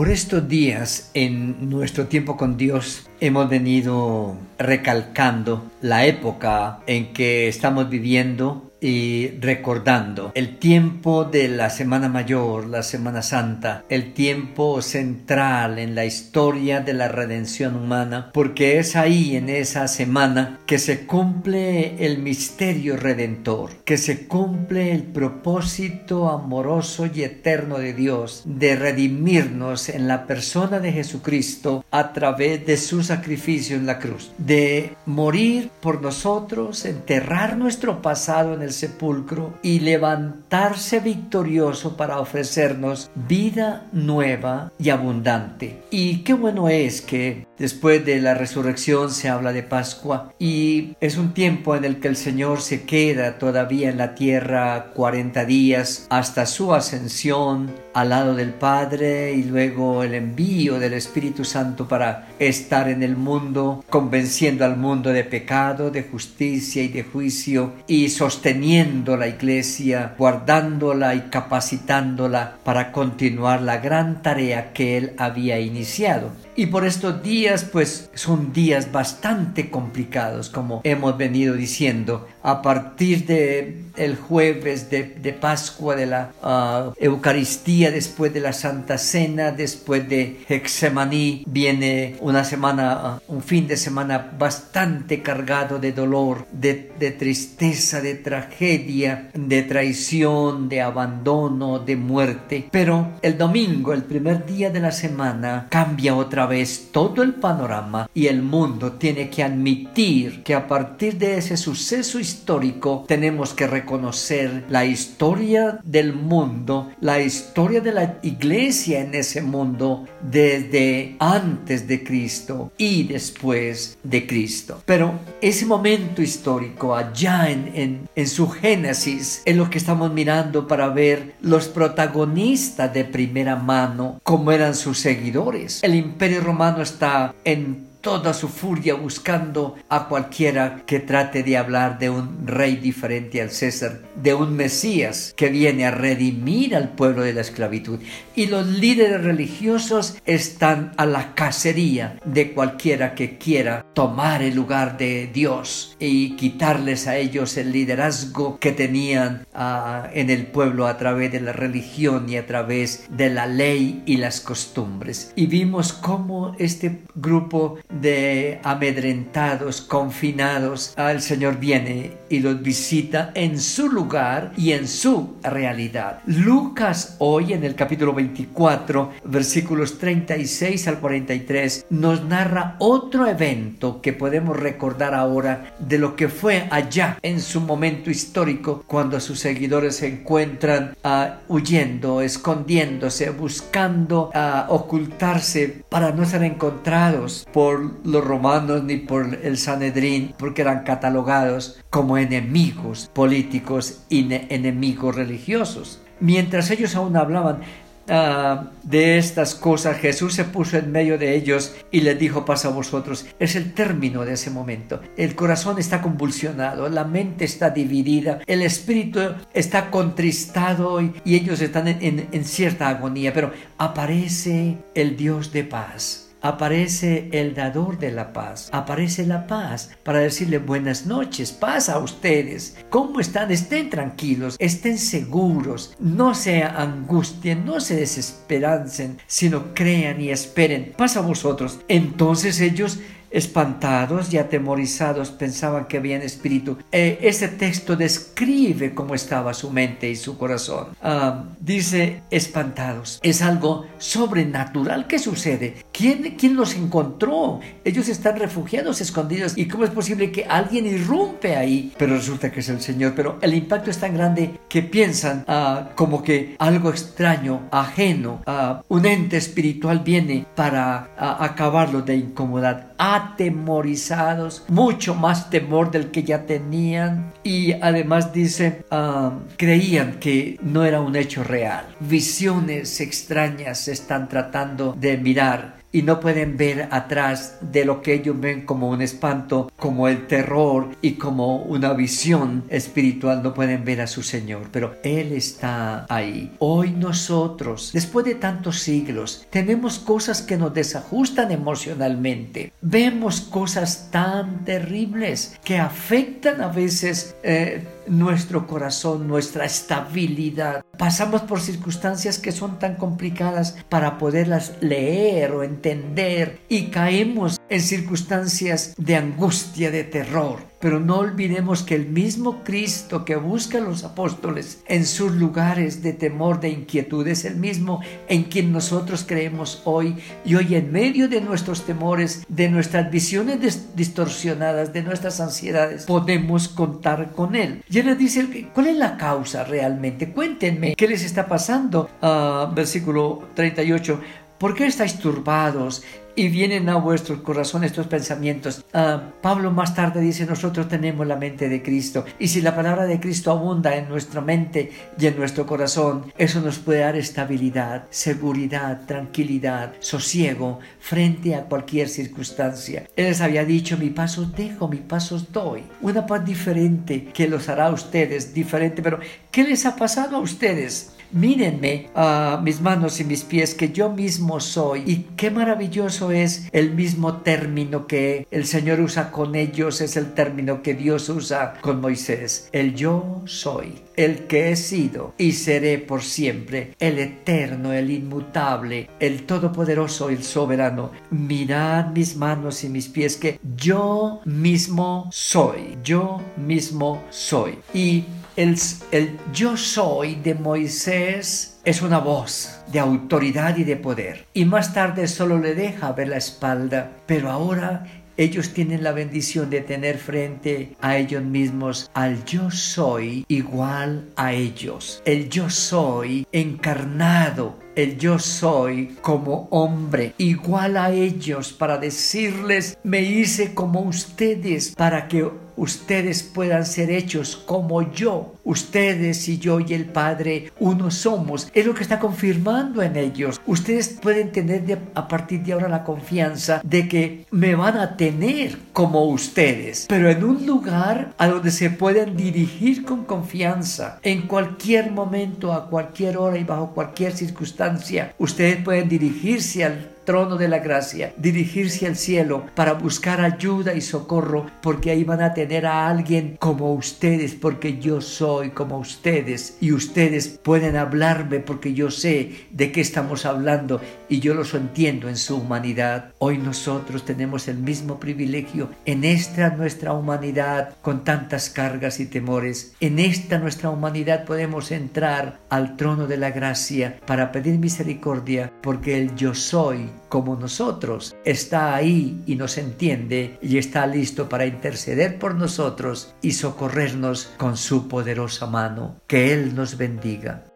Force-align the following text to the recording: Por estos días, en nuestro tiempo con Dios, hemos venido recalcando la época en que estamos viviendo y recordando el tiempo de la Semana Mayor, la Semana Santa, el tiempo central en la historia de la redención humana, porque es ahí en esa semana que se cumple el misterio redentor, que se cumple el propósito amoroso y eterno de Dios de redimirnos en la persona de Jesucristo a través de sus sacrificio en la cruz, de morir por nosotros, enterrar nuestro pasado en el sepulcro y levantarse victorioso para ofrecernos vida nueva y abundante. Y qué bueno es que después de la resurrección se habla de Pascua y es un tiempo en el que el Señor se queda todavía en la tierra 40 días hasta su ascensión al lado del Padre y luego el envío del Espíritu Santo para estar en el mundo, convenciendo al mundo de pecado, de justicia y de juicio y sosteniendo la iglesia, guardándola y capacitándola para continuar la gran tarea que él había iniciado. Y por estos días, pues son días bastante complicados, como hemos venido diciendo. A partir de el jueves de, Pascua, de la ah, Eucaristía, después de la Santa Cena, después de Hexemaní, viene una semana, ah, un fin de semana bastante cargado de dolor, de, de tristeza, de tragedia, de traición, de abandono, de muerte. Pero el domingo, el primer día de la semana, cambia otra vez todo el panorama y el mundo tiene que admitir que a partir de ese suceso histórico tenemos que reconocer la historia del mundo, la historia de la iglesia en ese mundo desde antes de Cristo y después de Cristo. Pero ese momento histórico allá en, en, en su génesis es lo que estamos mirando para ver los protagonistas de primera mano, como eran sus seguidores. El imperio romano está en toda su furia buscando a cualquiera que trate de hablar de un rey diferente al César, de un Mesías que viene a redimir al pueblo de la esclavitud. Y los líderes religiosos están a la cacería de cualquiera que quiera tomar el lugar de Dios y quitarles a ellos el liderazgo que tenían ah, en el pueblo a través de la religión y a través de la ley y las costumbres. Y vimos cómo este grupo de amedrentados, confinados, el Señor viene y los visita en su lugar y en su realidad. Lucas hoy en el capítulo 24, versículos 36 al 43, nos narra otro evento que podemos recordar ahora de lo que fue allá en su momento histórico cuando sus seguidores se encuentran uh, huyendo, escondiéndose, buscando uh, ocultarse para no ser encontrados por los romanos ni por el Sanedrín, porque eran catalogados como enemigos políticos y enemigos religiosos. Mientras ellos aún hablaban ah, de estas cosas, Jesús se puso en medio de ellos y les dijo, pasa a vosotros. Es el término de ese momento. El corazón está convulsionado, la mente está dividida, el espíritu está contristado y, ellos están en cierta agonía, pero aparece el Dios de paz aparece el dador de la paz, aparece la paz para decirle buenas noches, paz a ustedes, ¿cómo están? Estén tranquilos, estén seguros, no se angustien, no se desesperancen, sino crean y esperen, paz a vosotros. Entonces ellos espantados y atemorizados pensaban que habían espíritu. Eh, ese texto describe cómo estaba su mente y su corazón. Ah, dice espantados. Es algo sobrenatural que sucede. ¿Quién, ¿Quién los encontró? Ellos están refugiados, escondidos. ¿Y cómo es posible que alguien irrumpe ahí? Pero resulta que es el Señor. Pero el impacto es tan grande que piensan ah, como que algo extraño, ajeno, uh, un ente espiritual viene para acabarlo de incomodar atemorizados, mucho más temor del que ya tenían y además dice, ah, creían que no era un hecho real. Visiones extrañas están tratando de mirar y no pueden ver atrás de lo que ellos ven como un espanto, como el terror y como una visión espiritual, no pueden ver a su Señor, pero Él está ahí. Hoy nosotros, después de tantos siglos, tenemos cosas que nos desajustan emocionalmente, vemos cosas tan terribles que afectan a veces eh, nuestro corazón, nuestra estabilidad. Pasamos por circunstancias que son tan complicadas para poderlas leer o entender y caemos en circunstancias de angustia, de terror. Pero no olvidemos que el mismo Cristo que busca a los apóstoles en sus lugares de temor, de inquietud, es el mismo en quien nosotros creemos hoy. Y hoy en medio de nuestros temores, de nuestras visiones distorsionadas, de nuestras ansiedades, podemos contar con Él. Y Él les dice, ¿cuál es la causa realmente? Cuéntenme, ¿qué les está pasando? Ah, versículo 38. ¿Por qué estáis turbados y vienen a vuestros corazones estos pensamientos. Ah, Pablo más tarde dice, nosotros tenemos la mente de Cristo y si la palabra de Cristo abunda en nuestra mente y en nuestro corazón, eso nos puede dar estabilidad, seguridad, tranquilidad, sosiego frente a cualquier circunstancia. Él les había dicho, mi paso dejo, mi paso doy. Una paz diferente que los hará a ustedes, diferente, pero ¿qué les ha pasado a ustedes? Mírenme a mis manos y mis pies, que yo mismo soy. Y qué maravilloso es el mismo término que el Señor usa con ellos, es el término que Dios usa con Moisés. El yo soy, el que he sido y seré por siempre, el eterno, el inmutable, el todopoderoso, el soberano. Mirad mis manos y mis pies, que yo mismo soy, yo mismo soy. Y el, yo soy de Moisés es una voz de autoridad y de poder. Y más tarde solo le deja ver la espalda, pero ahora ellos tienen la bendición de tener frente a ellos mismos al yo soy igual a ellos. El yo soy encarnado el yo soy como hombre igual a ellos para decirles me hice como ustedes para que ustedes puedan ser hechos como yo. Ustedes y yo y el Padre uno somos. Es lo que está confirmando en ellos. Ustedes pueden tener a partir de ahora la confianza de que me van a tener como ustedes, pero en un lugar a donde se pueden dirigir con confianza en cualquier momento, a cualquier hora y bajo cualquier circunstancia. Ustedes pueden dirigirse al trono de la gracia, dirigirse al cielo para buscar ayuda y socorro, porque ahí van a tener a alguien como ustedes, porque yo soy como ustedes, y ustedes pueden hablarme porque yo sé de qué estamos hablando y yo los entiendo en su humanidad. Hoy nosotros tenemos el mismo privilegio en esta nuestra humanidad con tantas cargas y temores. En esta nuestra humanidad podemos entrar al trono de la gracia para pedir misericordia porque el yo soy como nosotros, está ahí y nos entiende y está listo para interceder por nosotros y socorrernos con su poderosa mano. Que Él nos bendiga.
Por 0.00 0.08
estos 0.08 0.48
días, 0.48 1.10
en 1.12 1.68
nuestro 1.68 2.06
tiempo 2.06 2.38
con 2.38 2.56
Dios, 2.56 3.10
hemos 3.20 3.50
venido 3.50 4.34
recalcando 4.56 5.70
la 5.82 6.06
época 6.06 6.78
en 6.86 7.12
que 7.12 7.48
estamos 7.48 7.90
viviendo 7.90 8.69
y 8.80 9.28
recordando 9.40 10.32
el 10.34 10.58
tiempo 10.58 11.24
de 11.24 11.48
la 11.48 11.70
Semana 11.70 12.08
Mayor, 12.08 12.66
la 12.66 12.82
Semana 12.82 13.20
Santa, 13.22 13.84
el 13.88 14.14
tiempo 14.14 14.80
central 14.80 15.78
en 15.78 15.94
la 15.94 16.04
historia 16.04 16.80
de 16.80 16.94
la 16.94 17.08
redención 17.08 17.76
humana, 17.76 18.30
porque 18.32 18.78
es 18.78 18.96
ahí 18.96 19.36
en 19.36 19.48
esa 19.48 19.86
semana 19.88 20.60
que 20.66 20.78
se 20.78 21.06
cumple 21.06 22.06
el 22.06 22.18
misterio 22.18 22.96
redentor, 22.96 23.70
que 23.84 23.98
se 23.98 24.26
cumple 24.26 24.92
el 24.92 25.02
propósito 25.02 26.30
amoroso 26.30 27.06
y 27.12 27.22
eterno 27.22 27.78
de 27.78 27.92
Dios 27.92 28.42
de 28.46 28.76
redimirnos 28.76 29.88
en 29.88 30.08
la 30.08 30.26
persona 30.26 30.80
de 30.80 30.92
Jesucristo 30.92 31.84
a 31.90 32.12
través 32.12 32.64
de 32.64 32.76
sus 32.76 33.10
sacrificio 33.10 33.76
en 33.76 33.86
la 33.86 33.98
cruz, 33.98 34.30
de 34.38 34.94
morir 35.04 35.70
por 35.80 36.00
nosotros, 36.00 36.84
enterrar 36.84 37.56
nuestro 37.56 38.02
pasado 38.02 38.54
en 38.54 38.62
el 38.62 38.69
sepulcro 38.72 39.54
y 39.62 39.80
levantarse 39.80 41.00
victorioso 41.00 41.96
para 41.96 42.20
ofrecernos 42.20 43.10
vida 43.14 43.86
nueva 43.92 44.72
y 44.78 44.90
abundante. 44.90 45.82
Y 45.90 46.18
qué 46.18 46.34
bueno 46.34 46.68
es 46.68 47.00
que 47.00 47.46
después 47.58 48.04
de 48.04 48.20
la 48.20 48.34
resurrección 48.34 49.10
se 49.10 49.28
habla 49.28 49.52
de 49.52 49.62
Pascua 49.62 50.32
y 50.38 50.96
es 51.00 51.16
un 51.16 51.34
tiempo 51.34 51.76
en 51.76 51.84
el 51.84 52.00
que 52.00 52.08
el 52.08 52.16
Señor 52.16 52.60
se 52.60 52.84
queda 52.84 53.38
todavía 53.38 53.90
en 53.90 53.98
la 53.98 54.14
tierra 54.14 54.92
40 54.94 55.44
días 55.44 56.06
hasta 56.10 56.46
su 56.46 56.74
ascensión 56.74 57.70
al 57.94 58.10
lado 58.10 58.34
del 58.34 58.50
Padre 58.50 59.32
y 59.32 59.44
luego 59.44 60.02
el 60.02 60.14
envío 60.14 60.78
del 60.78 60.94
Espíritu 60.94 61.44
Santo 61.44 61.88
para 61.88 62.28
estar 62.38 62.88
en 62.88 63.02
el 63.02 63.16
mundo, 63.16 63.84
convenciendo 63.88 64.64
al 64.64 64.76
mundo 64.76 65.10
de 65.10 65.24
pecado, 65.24 65.90
de 65.90 66.04
justicia 66.04 66.82
y 66.82 66.88
de 66.88 67.02
juicio 67.02 67.72
y 67.86 68.08
sosteniendo 68.08 69.16
la 69.16 69.28
iglesia, 69.28 70.14
guardándola 70.16 71.14
y 71.14 71.20
capacitándola 71.30 72.58
para 72.64 72.92
continuar 72.92 73.62
la 73.62 73.78
gran 73.78 74.22
tarea 74.22 74.72
que 74.72 74.96
él 74.96 75.12
había 75.18 75.58
iniciado. 75.60 76.30
Y 76.60 76.66
por 76.66 76.84
estos 76.84 77.22
días, 77.22 77.64
pues 77.64 78.10
son 78.12 78.52
días 78.52 78.92
bastante 78.92 79.70
complicados, 79.70 80.50
como 80.50 80.82
hemos 80.84 81.16
venido 81.16 81.54
diciendo. 81.54 82.28
A 82.42 82.60
partir 82.60 83.24
de 83.24 83.82
el 83.96 84.16
jueves 84.16 84.90
de, 84.90 85.36
Pascua, 85.40 85.96
de 85.96 86.06
la 86.06 86.32
ah, 86.42 86.92
Eucaristía, 86.98 87.79
después 87.88 88.34
de 88.34 88.40
la 88.40 88.52
Santa 88.52 88.98
Cena, 88.98 89.52
después 89.52 90.06
de 90.06 90.40
Hexemaní, 90.46 91.44
viene 91.46 92.16
una 92.20 92.44
semana, 92.44 92.92
ah, 92.92 93.22
un 93.28 93.42
fin 93.42 93.66
de 93.66 93.78
semana 93.78 94.32
bastante 94.38 95.22
cargado 95.22 95.78
de 95.78 95.92
dolor, 95.92 96.46
de, 96.52 96.92
de 96.98 97.12
tristeza, 97.12 98.02
de 98.02 98.16
tragedia, 98.16 99.30
de 99.32 99.62
traición, 99.62 100.68
de 100.68 100.82
abandono, 100.82 101.78
de 101.78 101.96
muerte. 101.96 102.68
Pero 102.70 103.12
el 103.22 103.38
domingo, 103.38 103.94
el 103.94 104.02
primer 104.02 104.44
día 104.44 104.70
de 104.70 104.80
la 104.80 104.92
semana, 104.92 105.68
cambia 105.70 106.16
otra 106.16 106.46
vez 106.46 106.88
todo 106.92 107.22
el 107.22 107.34
panorama 107.34 108.10
y 108.12 108.26
el 108.26 108.42
mundo 108.42 108.92
tiene 108.92 109.30
que 109.30 109.42
admitir 109.42 110.42
que 110.42 110.54
a 110.54 110.66
partir 110.66 111.16
de 111.18 111.38
ese 111.38 111.56
suceso 111.56 112.18
histórico 112.18 113.04
tenemos 113.06 113.54
que 113.54 113.66
reconocer 113.66 114.64
la 114.68 114.84
historia 114.84 115.78
del 115.84 116.12
mundo, 116.12 116.90
la 117.00 117.20
historia 117.20 117.69
de 117.78 117.92
la 117.92 118.18
iglesia 118.22 119.00
en 119.00 119.14
ese 119.14 119.42
mundo 119.42 120.08
desde 120.20 121.14
antes 121.20 121.86
de 121.86 122.02
Cristo 122.02 122.72
y 122.76 123.04
después 123.04 123.96
de 124.02 124.26
Cristo. 124.26 124.82
Pero 124.84 125.12
ese 125.40 125.66
momento 125.66 126.20
histórico 126.22 126.96
allá 126.96 127.48
en, 127.48 127.70
en, 127.74 128.08
en 128.16 128.26
su 128.26 128.48
génesis 128.48 129.42
es 129.44 129.56
lo 129.56 129.70
que 129.70 129.78
estamos 129.78 130.12
mirando 130.12 130.66
para 130.66 130.88
ver 130.88 131.34
los 131.40 131.68
protagonistas 131.68 132.92
de 132.92 133.04
primera 133.04 133.54
mano, 133.54 134.20
como 134.24 134.50
eran 134.50 134.74
sus 134.74 134.98
seguidores. 134.98 135.80
El 135.84 135.94
imperio 135.94 136.40
romano 136.40 136.82
está 136.82 137.34
en 137.44 137.89
toda 138.00 138.34
su 138.34 138.48
furia 138.48 138.94
buscando 138.94 139.76
a 139.88 140.08
cualquiera 140.08 140.82
que 140.86 141.00
trate 141.00 141.42
de 141.42 141.56
hablar 141.56 141.98
de 141.98 142.10
un 142.10 142.46
rey 142.46 142.76
diferente 142.76 143.40
al 143.42 143.50
César, 143.50 144.00
de 144.16 144.34
un 144.34 144.56
Mesías 144.56 145.34
que 145.36 145.48
viene 145.48 145.86
a 145.86 145.90
redimir 145.90 146.74
al 146.74 146.90
pueblo 146.90 147.22
de 147.22 147.32
la 147.32 147.40
esclavitud. 147.42 148.00
Y 148.34 148.46
los 148.46 148.66
líderes 148.66 149.22
religiosos 149.22 150.16
están 150.24 150.92
a 150.96 151.06
la 151.06 151.34
cacería 151.34 152.18
de 152.24 152.52
cualquiera 152.52 153.14
que 153.14 153.38
quiera 153.38 153.84
tomar 153.94 154.42
el 154.42 154.54
lugar 154.54 154.96
de 154.96 155.28
Dios 155.32 155.96
y 155.98 156.36
quitarles 156.36 157.06
a 157.06 157.16
ellos 157.16 157.56
el 157.56 157.72
liderazgo 157.72 158.58
que 158.58 158.72
tenían 158.72 159.46
ah, 159.54 160.08
en 160.14 160.30
el 160.30 160.46
pueblo 160.46 160.86
a 160.86 160.96
través 160.96 161.32
de 161.32 161.40
la 161.40 161.52
religión 161.52 162.28
y 162.28 162.36
a 162.36 162.46
través 162.46 163.06
de 163.10 163.30
la 163.30 163.46
ley 163.46 164.02
y 164.06 164.16
las 164.16 164.40
costumbres. 164.40 165.32
Y 165.36 165.46
vimos 165.46 165.92
cómo 165.92 166.54
este 166.58 167.02
grupo 167.14 167.78
de 167.90 168.60
amedrentados, 168.62 169.80
confinados, 169.80 170.94
el 170.96 171.20
Señor 171.20 171.58
viene 171.58 172.18
y 172.28 172.38
los 172.40 172.62
visita 172.62 173.32
en 173.34 173.60
su 173.60 173.88
lugar 173.88 174.52
y 174.56 174.72
en 174.72 174.86
su 174.86 175.36
realidad. 175.42 176.20
Lucas 176.26 177.16
hoy 177.18 177.52
en 177.52 177.64
el 177.64 177.74
capítulo 177.74 178.12
24, 178.12 179.10
versículos 179.24 179.98
36 179.98 180.88
al 180.88 181.00
43, 181.00 181.86
nos 181.90 182.24
narra 182.24 182.76
otro 182.78 183.26
evento 183.26 184.00
que 184.00 184.12
podemos 184.12 184.56
recordar 184.56 185.14
ahora 185.14 185.74
de 185.78 185.98
lo 185.98 186.14
que 186.14 186.28
fue 186.28 186.68
allá 186.70 187.18
en 187.22 187.40
su 187.40 187.60
momento 187.60 188.10
histórico 188.10 188.84
cuando 188.86 189.18
sus 189.20 189.40
seguidores 189.40 189.96
se 189.96 190.06
encuentran 190.06 190.96
uh, 191.04 191.52
huyendo, 191.52 192.20
escondiéndose, 192.20 193.30
buscando 193.30 194.30
uh, 194.34 194.72
ocultarse 194.72 195.82
para 195.88 196.12
no 196.12 196.24
ser 196.24 196.44
encontrados 196.44 197.46
por 197.52 197.79
los 198.04 198.24
romanos 198.24 198.84
ni 198.84 198.96
por 198.96 199.38
el 199.42 199.58
Sanedrín, 199.58 200.34
porque 200.38 200.62
eran 200.62 200.84
catalogados 200.84 201.80
como 201.90 202.18
enemigos 202.18 203.10
políticos 203.12 204.04
y 204.08 204.32
enemigos 204.48 205.14
religiosos. 205.14 206.00
Mientras 206.20 206.70
ellos 206.70 206.94
aún 206.96 207.16
hablaban 207.16 207.60
ah, 208.08 208.70
de 208.82 209.18
estas 209.18 209.54
cosas, 209.54 209.96
Jesús 209.98 210.34
se 210.34 210.44
puso 210.44 210.76
en 210.76 210.92
medio 210.92 211.16
de 211.18 211.34
ellos 211.34 211.74
y 211.90 212.02
les 212.02 212.18
dijo, 212.18 212.44
pasa 212.44 212.68
a 212.68 212.72
vosotros. 212.72 213.26
Es 213.38 213.56
el 213.56 213.72
término 213.72 214.24
de 214.24 214.34
ese 214.34 214.50
momento. 214.50 215.00
El 215.16 215.34
corazón 215.34 215.78
está 215.78 216.02
convulsionado, 216.02 216.88
la 216.88 217.04
mente 217.04 217.44
está 217.44 217.70
dividida, 217.70 218.40
el 218.46 218.62
espíritu 218.62 219.20
está 219.54 219.90
contristado 219.90 221.00
y, 221.00 221.12
ellos 221.24 221.60
están 221.62 221.88
en 221.88 222.44
cierta 222.44 222.88
agonía, 222.88 223.32
pero 223.32 223.52
aparece 223.78 224.76
el 224.94 225.16
Dios 225.16 225.52
de 225.52 225.64
paz 225.64 226.29
aparece 226.40 227.28
el 227.32 227.54
dador 227.54 227.98
de 227.98 228.10
la 228.10 228.32
paz, 228.32 228.68
aparece 228.72 229.26
la 229.26 229.46
paz 229.46 229.90
para 230.02 230.20
decirle 230.20 230.58
buenas 230.58 231.06
noches, 231.06 231.52
paz 231.52 231.88
a 231.88 231.98
ustedes, 231.98 232.76
¿cómo 232.90 233.20
están? 233.20 233.50
Estén 233.50 233.90
tranquilos, 233.90 234.56
estén 234.58 234.98
seguros, 234.98 235.96
no 235.98 236.34
se 236.34 236.62
angustien, 236.62 237.64
no 237.64 237.80
se 237.80 237.96
desesperancen, 237.96 239.18
sino 239.26 239.74
crean 239.74 240.20
y 240.20 240.30
esperen, 240.30 240.94
paz 240.96 241.16
a 241.16 241.20
vosotros. 241.20 241.80
Entonces 241.88 242.60
ellos 242.60 243.00
espantados 243.30 244.32
y 244.32 244.38
atemorizados 244.38 245.30
pensaban 245.30 245.86
que 245.86 245.98
habían 245.98 246.22
espíritu. 246.22 246.78
Eh, 246.92 247.18
ese 247.22 247.48
texto 247.48 247.96
describe 247.96 248.94
cómo 248.94 249.14
estaba 249.14 249.54
su 249.54 249.70
mente 249.70 250.10
y 250.10 250.16
su 250.16 250.36
corazón. 250.36 250.88
Ah, 251.02 251.44
dice 251.60 252.22
espantados. 252.30 253.20
Es 253.22 253.42
algo 253.42 253.86
sobrenatural 253.98 255.06
que 255.06 255.18
sucede. 255.18 255.76
¿Quién, 255.92 256.36
¿Quién 256.36 256.56
los 256.56 256.74
encontró? 256.74 257.60
Ellos 257.84 258.08
están 258.08 258.38
refugiados, 258.38 259.00
escondidos. 259.00 259.56
¿Y 259.56 259.66
cómo 259.66 259.84
es 259.84 259.90
posible 259.90 260.32
que 260.32 260.44
alguien 260.44 260.86
irrumpe 260.86 261.56
ahí? 261.56 261.92
Pero 261.98 262.14
resulta 262.14 262.50
que 262.50 262.60
es 262.60 262.68
el 262.68 262.80
Señor. 262.80 263.12
Pero 263.14 263.38
el 263.40 263.54
impacto 263.54 263.90
es 263.90 263.98
tan 263.98 264.14
grande 264.14 264.58
que 264.68 264.82
piensan 264.82 265.44
ah, 265.46 265.90
como 265.94 266.22
que 266.22 266.56
algo 266.58 266.90
extraño, 266.90 267.68
ajeno, 267.70 268.42
uh, 268.46 268.82
un 268.88 269.06
ente 269.06 269.36
espiritual 269.36 270.00
viene 270.00 270.46
para 270.54 271.10
acabarlo 271.16 272.02
de 272.02 272.16
incomodar 272.16 272.89
atemorizados, 273.02 274.62
mucho 274.68 275.14
más 275.14 275.48
temor 275.48 275.90
del 275.90 276.10
que 276.10 276.22
ya 276.22 276.44
tenían 276.44 277.32
y 277.42 277.72
además 277.72 278.34
dice, 278.34 278.84
ah, 278.90 279.38
creían 279.56 280.20
que 280.20 280.58
no 280.60 280.84
era 280.84 281.00
un 281.00 281.16
hecho 281.16 281.42
real. 281.42 281.86
Visiones 281.98 283.00
extrañas 283.00 283.88
están 283.88 284.28
tratando 284.28 284.94
de 285.00 285.16
mirar 285.16 285.79
y 285.92 286.02
no 286.02 286.20
pueden 286.20 286.56
ver 286.56 286.88
atrás 286.90 287.58
de 287.60 287.84
lo 287.84 288.02
que 288.02 288.14
ellos 288.14 288.38
ven 288.38 288.64
como 288.64 288.88
un 288.90 289.02
espanto, 289.02 289.70
como 289.76 290.08
el 290.08 290.26
terror 290.26 290.88
y 291.02 291.12
como 291.12 291.56
una 291.56 291.92
visión 291.92 292.64
espiritual, 292.68 293.42
no 293.42 293.54
pueden 293.54 293.84
ver 293.84 294.00
a 294.00 294.06
su 294.06 294.22
Señor, 294.22 294.68
pero 294.70 294.96
Él 295.02 295.32
está 295.32 296.06
ahí. 296.08 296.52
Hoy 296.58 296.90
nosotros, 296.92 297.90
después 297.92 298.24
de 298.24 298.34
tantos 298.36 298.78
siglos, 298.78 299.46
tenemos 299.50 299.98
cosas 299.98 300.42
que 300.42 300.56
nos 300.56 300.74
desajustan 300.74 301.50
emocionalmente, 301.50 302.72
vemos 302.80 303.40
cosas 303.40 304.08
tan 304.10 304.64
terribles 304.64 305.58
que 305.64 305.78
afectan 305.78 306.60
a 306.60 306.68
veces 306.68 307.34
eh, 307.42 307.84
nuestro 308.10 308.66
corazón, 308.66 309.28
nuestra 309.28 309.64
estabilidad. 309.64 310.84
Pasamos 310.98 311.42
por 311.42 311.60
circunstancias 311.60 312.38
que 312.38 312.52
son 312.52 312.78
tan 312.78 312.96
complicadas 312.96 313.76
para 313.88 314.18
poderlas 314.18 314.74
leer 314.80 315.52
o 315.52 315.62
entender 315.62 316.60
y 316.68 316.86
caemos 316.86 317.59
en 317.70 317.80
circunstancias 317.80 318.94
de 318.98 319.16
angustia, 319.16 319.90
de 319.90 320.04
terror. 320.04 320.58
Pero 320.80 320.98
no 320.98 321.18
olvidemos 321.18 321.82
que 321.82 321.94
el 321.94 322.06
mismo 322.06 322.64
Cristo 322.64 323.24
que 323.24 323.36
busca 323.36 323.78
a 323.78 323.82
los 323.82 324.02
apóstoles 324.02 324.82
en 324.88 325.06
sus 325.06 325.32
lugares 325.32 326.02
de 326.02 326.12
temor, 326.12 326.58
de 326.60 326.70
inquietud, 326.70 327.26
es 327.28 327.44
el 327.44 327.56
mismo 327.56 328.00
en 328.28 328.44
quien 328.44 328.72
nosotros 328.72 329.24
creemos 329.26 329.82
hoy. 329.84 330.16
Y 330.44 330.54
hoy 330.54 330.74
en 330.74 330.90
medio 330.90 331.28
de 331.28 331.42
nuestros 331.42 331.84
temores, 331.84 332.44
de 332.48 332.70
nuestras 332.70 333.10
visiones 333.10 333.94
distorsionadas, 333.94 334.92
de 334.92 335.02
nuestras 335.02 335.40
ansiedades, 335.40 336.04
podemos 336.04 336.68
contar 336.68 337.32
con 337.32 337.54
Él. 337.54 337.84
Y 337.88 337.98
Él 337.98 338.06
les 338.06 338.18
dice, 338.18 338.68
¿cuál 338.74 338.88
es 338.88 338.96
la 338.96 339.16
causa 339.16 339.64
realmente? 339.64 340.32
Cuéntenme, 340.32 340.94
¿qué 340.96 341.06
les 341.06 341.22
está 341.22 341.46
pasando? 341.46 342.08
Ah, 342.22 342.72
versículo 342.74 343.48
38. 343.54 344.18
¿Por 344.60 344.74
qué 344.74 344.86
estáis 344.86 345.18
turbados 345.18 346.02
y 346.36 346.48
vienen 346.48 346.88
a 346.88 346.96
vuestros 346.96 347.40
corazones 347.40 347.90
estos 347.90 348.06
pensamientos. 348.06 348.84
Ah, 348.92 349.22
Pablo 349.42 349.70
más 349.70 349.94
tarde 349.94 350.20
dice, 350.20 350.46
nosotros 350.46 350.88
tenemos 350.88 351.26
la 351.26 351.36
mente 351.36 351.68
de 351.68 351.82
Cristo 351.82 352.24
y 352.38 352.48
si 352.48 352.60
la 352.60 352.74
palabra 352.74 353.04
de 353.04 353.20
Cristo 353.20 353.50
abunda 353.50 353.96
en 353.96 354.08
nuestra 354.08 354.40
mente 354.40 354.90
y 355.18 355.26
en 355.26 355.36
nuestro 355.36 355.66
corazón, 355.66 356.32
eso 356.38 356.60
nos 356.60 356.78
puede 356.78 357.00
dar 357.00 357.16
estabilidad, 357.16 358.06
seguridad, 358.10 359.06
tranquilidad, 359.06 359.92
sosiego 360.00 360.78
frente 360.98 361.54
a 361.54 361.64
cualquier 361.64 362.08
circunstancia. 362.08 363.06
Él 363.16 363.26
les 363.26 363.40
había 363.40 363.64
dicho, 363.64 363.98
mi 363.98 364.10
paso 364.10 364.44
dejo, 364.44 364.88
mi 364.88 364.98
paso 364.98 365.44
doy. 365.52 365.82
Una 366.00 366.26
paz 366.26 366.44
diferente 366.44 367.24
que 367.32 367.48
los 367.48 367.68
hará 367.68 367.86
a 367.86 367.92
ustedes, 367.92 368.54
diferente, 368.54 369.02
pero 369.02 369.20
¿qué 369.50 369.64
les 369.64 369.84
ha 369.84 369.96
pasado 369.96 370.36
a 370.36 370.40
ustedes? 370.40 371.16
Mírenme 371.32 372.08
a 372.14 372.60
mis 372.62 372.80
manos 372.80 373.20
y 373.20 373.24
mis 373.24 373.44
pies, 373.44 373.74
que 373.74 373.90
yo 373.92 374.10
mismo 374.10 374.60
soy. 374.60 375.02
Y 375.06 375.16
qué 375.36 375.50
maravilloso 375.50 376.30
es 376.32 376.68
el 376.72 376.94
mismo 376.94 377.38
término 377.38 378.06
que 378.06 378.46
el 378.50 378.66
Señor 378.66 379.00
usa 379.00 379.30
con 379.30 379.54
ellos, 379.54 380.00
es 380.00 380.16
el 380.16 380.34
término 380.34 380.82
que 380.82 380.94
Dios 380.94 381.28
usa 381.28 381.74
con 381.80 382.00
Moisés. 382.00 382.68
El 382.72 382.94
yo 382.94 383.42
soy, 383.46 383.94
el 384.16 384.46
que 384.46 384.70
he 384.70 384.76
sido 384.76 385.34
y 385.38 385.52
seré 385.52 385.98
por 385.98 386.22
siempre, 386.22 386.94
el 386.98 387.18
eterno, 387.18 387.92
el 387.92 388.10
inmutable, 388.10 389.08
el 389.20 389.44
todopoderoso, 389.44 390.30
el 390.30 390.42
soberano. 390.42 391.12
Mirad 391.30 392.08
mis 392.08 392.36
manos 392.36 392.84
y 392.84 392.88
mis 392.88 393.08
pies, 393.08 393.36
que 393.36 393.58
yo 393.76 394.40
mismo 394.44 395.28
soy, 395.32 395.96
yo 396.02 396.40
mismo 396.56 397.22
soy. 397.30 397.78
Y 397.94 398.24
el, 398.60 399.38
yo 399.54 399.74
soy 399.74 400.34
de 400.34 400.54
Moisés 400.54 401.80
es 401.82 402.02
una 402.02 402.18
voz 402.18 402.78
de 402.92 402.98
autoridad 402.98 403.78
y 403.78 403.84
de 403.84 403.96
poder. 403.96 404.44
Y 404.52 404.66
más 404.66 404.92
tarde 404.92 405.28
solo 405.28 405.58
le 405.58 405.74
deja 405.74 406.12
ver 406.12 406.28
la 406.28 406.36
espalda, 406.36 407.10
pero 407.26 407.50
ahora 407.50 408.04
ellos 408.36 408.74
tienen 408.74 409.02
la 409.02 409.12
bendición 409.12 409.70
de 409.70 409.80
tener 409.80 410.18
frente 410.18 410.94
a 411.00 411.16
ellos 411.16 411.42
mismos 411.42 412.10
al 412.12 412.44
yo 412.44 412.70
soy 412.70 413.46
igual 413.48 414.28
a 414.36 414.52
ellos. 414.52 415.22
El 415.24 415.48
yo 415.48 415.70
soy 415.70 416.46
encarnado 416.52 417.78
el 417.96 418.18
yo 418.18 418.38
soy 418.38 419.16
como 419.20 419.68
hombre 419.70 420.32
igual 420.38 420.96
a 420.96 421.10
ellos 421.10 421.72
para 421.72 421.98
decirles 421.98 422.96
me 423.02 423.20
hice 423.20 423.74
como 423.74 424.00
ustedes 424.00 424.94
para 424.94 425.28
que 425.28 425.50
ustedes 425.80 426.42
puedan 426.42 426.84
ser 426.84 427.10
hechos 427.10 427.56
como 427.56 428.12
yo. 428.12 428.54
Ustedes 428.64 429.48
y 429.48 429.58
yo 429.58 429.80
y 429.80 429.94
el 429.94 430.04
Padre 430.04 430.70
uno 430.78 431.10
somos. 431.10 431.70
Es 431.72 431.86
lo 431.86 431.94
que 431.94 432.02
está 432.02 432.18
confirmando 432.18 433.02
en 433.02 433.16
ellos. 433.16 433.60
Ustedes 433.66 434.10
pueden 434.20 434.52
tener 434.52 434.98
a 435.14 435.26
partir 435.26 435.62
de 435.62 435.72
ahora 435.72 435.88
la 435.88 436.04
confianza 436.04 436.82
de 436.84 437.08
que 437.08 437.46
me 437.50 437.74
van 437.74 437.96
a 437.96 438.16
tener 438.16 438.76
como 438.92 439.24
ustedes, 439.24 440.06
pero 440.08 440.28
en 440.28 440.44
un 440.44 440.66
lugar 440.66 441.32
a 441.38 441.48
donde 441.48 441.70
se 441.70 441.88
pueden 441.88 442.36
dirigir 442.36 443.04
con 443.04 443.24
confianza 443.24 444.18
en 444.22 444.42
cualquier 444.46 445.10
momento, 445.10 445.72
a 445.72 445.88
cualquier 445.88 446.36
hora 446.36 446.58
y 446.58 446.64
bajo 446.64 446.90
cualquier 446.90 447.32
circunstancia. 447.32 448.34
Ustedes 448.38 448.82
pueden 448.82 449.08
dirigirse 449.08 449.84
al 449.84 450.10
trono 450.30 450.56
de 450.56 450.68
la 450.68 450.78
gracia, 450.78 451.34
dirigirse 451.38 452.06
al 452.06 452.14
cielo 452.14 452.66
para 452.76 452.92
buscar 452.92 453.40
ayuda 453.40 453.94
y 453.94 454.00
socorro, 454.00 454.64
porque 454.80 455.10
ahí 455.10 455.24
van 455.24 455.42
a 455.42 455.54
tener 455.54 455.86
a 455.86 456.06
alguien 456.06 456.56
como 456.60 456.94
ustedes, 456.94 457.56
porque 457.56 457.98
yo 457.98 458.20
soy 458.20 458.70
como 458.70 458.98
ustedes, 458.98 459.76
y 459.80 459.90
ustedes 459.90 460.46
pueden 460.62 460.94
hablarme 460.94 461.58
porque 461.58 461.94
yo 461.94 462.12
sé 462.12 462.68
de 462.70 462.92
qué 462.92 463.00
estamos 463.00 463.44
hablando 463.44 464.00
y 464.28 464.38
yo 464.38 464.54
los 464.54 464.72
entiendo 464.74 465.28
en 465.28 465.36
su 465.36 465.56
humanidad. 465.56 466.32
Hoy 466.38 466.58
nosotros 466.58 467.24
tenemos 467.24 467.66
el 467.66 467.78
mismo 467.78 468.20
privilegio 468.20 468.88
en 469.06 469.24
esta 469.24 469.70
nuestra 469.70 470.12
humanidad 470.12 470.94
con 471.02 471.24
tantas 471.24 471.70
cargas 471.70 472.20
y 472.20 472.26
temores. 472.26 472.94
En 473.00 473.18
esta 473.18 473.58
nuestra 473.58 473.90
humanidad 473.90 474.44
podemos 474.44 474.92
entrar 474.92 475.58
al 475.70 475.96
trono 475.96 476.28
de 476.28 476.36
la 476.36 476.52
gracia 476.52 477.18
para 477.26 477.50
pedir 477.50 477.80
misericordia 477.80 478.72
porque 478.80 479.18
el 479.18 479.34
yo 479.34 479.56
soy 479.56 480.08
como 480.28 480.56
nosotros, 480.56 481.34
está 481.44 481.94
ahí 481.94 482.42
y 482.46 482.56
nos 482.56 482.78
entiende 482.78 483.58
y 483.60 483.78
está 483.78 484.06
listo 484.06 484.48
para 484.48 484.66
interceder 484.66 485.38
por 485.38 485.54
nosotros 485.54 486.34
y 486.42 486.52
socorrernos 486.52 487.50
con 487.56 487.76
su 487.76 488.08
poderosa 488.08 488.66
mano. 488.66 489.20
Que 489.26 489.52
Él 489.52 489.74
nos 489.74 489.96
bendiga. 489.96 490.69